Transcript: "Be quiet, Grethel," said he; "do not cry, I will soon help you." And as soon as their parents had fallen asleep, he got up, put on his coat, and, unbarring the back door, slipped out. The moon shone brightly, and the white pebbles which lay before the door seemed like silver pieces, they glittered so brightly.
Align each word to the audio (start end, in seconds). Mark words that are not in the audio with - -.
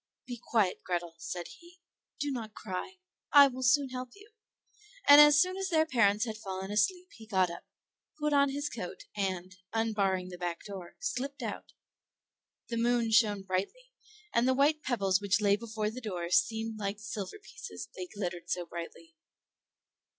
"Be 0.25 0.41
quiet, 0.43 0.81
Grethel," 0.83 1.13
said 1.19 1.47
he; 1.59 1.79
"do 2.19 2.31
not 2.31 2.55
cry, 2.55 2.97
I 3.31 3.47
will 3.47 3.61
soon 3.61 3.89
help 3.89 4.09
you." 4.15 4.31
And 5.07 5.21
as 5.21 5.39
soon 5.39 5.57
as 5.57 5.69
their 5.69 5.85
parents 5.85 6.25
had 6.25 6.39
fallen 6.39 6.71
asleep, 6.71 7.09
he 7.11 7.27
got 7.27 7.51
up, 7.51 7.67
put 8.19 8.33
on 8.33 8.49
his 8.49 8.67
coat, 8.67 9.03
and, 9.15 9.55
unbarring 9.73 10.29
the 10.29 10.39
back 10.39 10.63
door, 10.65 10.95
slipped 10.99 11.43
out. 11.43 11.73
The 12.69 12.77
moon 12.77 13.11
shone 13.11 13.43
brightly, 13.43 13.93
and 14.33 14.47
the 14.47 14.55
white 14.55 14.81
pebbles 14.81 15.21
which 15.21 15.39
lay 15.39 15.55
before 15.55 15.91
the 15.91 16.01
door 16.01 16.31
seemed 16.31 16.79
like 16.79 16.97
silver 16.99 17.37
pieces, 17.37 17.87
they 17.95 18.07
glittered 18.07 18.49
so 18.49 18.65
brightly. 18.65 19.13